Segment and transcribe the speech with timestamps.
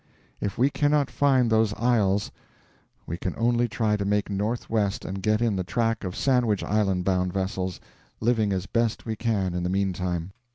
[0.39, 2.31] If we cannot find those isles
[3.05, 6.63] we can only try to make north west and get in the track of Sandwich
[6.63, 7.79] Island bound vessels,
[8.19, 10.31] living as best we can in the meantime.